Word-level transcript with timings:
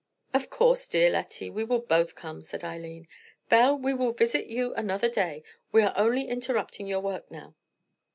"Of 0.33 0.49
course, 0.49 0.87
dear 0.87 1.11
Lettie, 1.11 1.51
we 1.51 1.63
will 1.63 1.77
both 1.77 2.15
come," 2.15 2.41
said 2.41 2.63
Eileen. 2.63 3.07
"Belle, 3.49 3.77
we 3.77 3.93
will 3.93 4.13
visit 4.13 4.47
you 4.47 4.73
another 4.73 5.09
day; 5.09 5.43
we 5.71 5.83
are 5.83 5.93
only 5.95 6.27
interrupting 6.27 6.87
your 6.87 7.01
work 7.01 7.29
now." 7.29 7.53